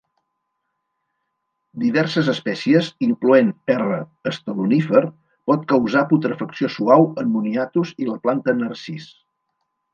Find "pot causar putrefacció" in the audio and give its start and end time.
5.53-6.73